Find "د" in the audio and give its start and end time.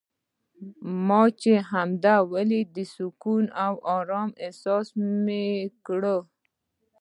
2.77-2.79